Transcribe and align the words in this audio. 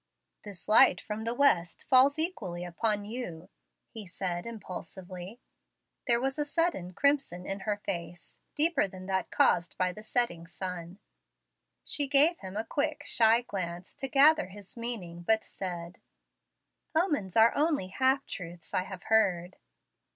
"This 0.43 0.67
light 0.67 0.99
from 0.99 1.25
the 1.25 1.35
West 1.35 1.85
falls 1.87 2.17
equally 2.17 2.65
upon 2.65 3.05
you," 3.05 3.49
he 3.87 4.07
said 4.07 4.47
impulsively. 4.47 5.39
There 6.07 6.19
was 6.19 6.39
a 6.39 6.43
sudden 6.43 6.93
crimson 6.93 7.45
in 7.45 7.59
her 7.59 7.77
face, 7.77 8.39
deeper 8.55 8.87
than 8.87 9.05
that 9.05 9.29
caused 9.29 9.77
by 9.77 9.93
the 9.93 10.01
setting 10.01 10.47
sun. 10.47 10.97
She 11.83 12.07
gave 12.07 12.39
him 12.39 12.57
a 12.57 12.65
quick, 12.65 13.03
shy 13.05 13.41
glance, 13.41 13.93
to 13.97 14.07
gather 14.07 14.47
his 14.47 14.75
meaning, 14.75 15.21
but 15.21 15.43
said, 15.43 15.99
"Omens 16.95 17.37
are 17.37 17.53
only 17.55 17.89
half 17.89 18.25
truths, 18.25 18.73
I 18.73 18.85
have 18.85 19.03
heard." 19.03 19.57